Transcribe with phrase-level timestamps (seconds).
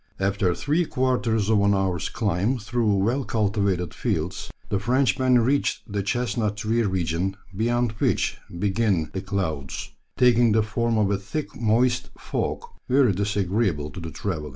[0.19, 6.01] After three quarters of an hour's climb through well cultivated fields, the Frenchmen reached the
[6.01, 12.09] chestnut tree region, beyond which begin the clouds, taking the form of a thick moist
[12.17, 14.49] fog, very disagreeable to the traveller.